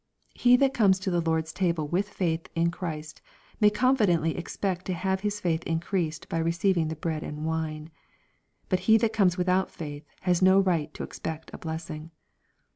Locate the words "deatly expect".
3.97-4.85